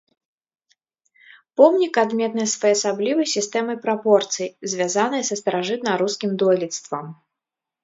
[1.61, 7.05] Помнік адметны своеасаблівай сістэмай прапорцый, звязанай са старажытна-рускім дойлідствам.